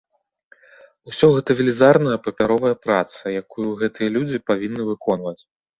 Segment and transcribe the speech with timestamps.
[1.11, 5.41] Усё гэта велізарная папяровая праца, якую гэтыя людзі павінны выконваць.